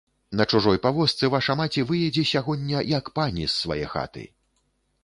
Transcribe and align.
На 0.39 0.45
чужой 0.53 0.79
павозцы 0.85 1.29
ваша 1.33 1.57
маці 1.61 1.83
выедзе 1.91 2.23
сягоння, 2.33 2.83
як 2.97 3.13
пані, 3.21 3.47
з 3.47 3.61
свае 3.61 3.85
хаты! 3.95 4.27